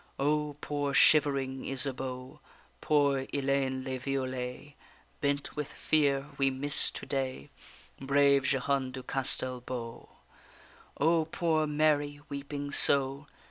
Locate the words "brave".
7.99-8.41